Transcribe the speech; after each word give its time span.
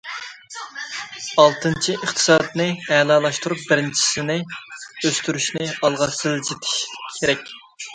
ئالتىنچى، 1.43 1.95
ئىقتىسادنى 1.99 2.67
ئەلالاشتۇرۇپ 2.97 3.63
دەرىجىسىنى 3.71 4.41
ئۆستۈرۈشنى 4.49 5.73
ئالغا 5.77 6.13
سىلجىتىش 6.21 6.79
كېرەك. 7.19 7.51